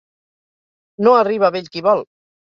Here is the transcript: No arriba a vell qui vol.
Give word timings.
No 1.07 1.13
arriba 1.17 1.47
a 1.49 1.53
vell 1.57 1.69
qui 1.75 1.85
vol. 1.89 2.03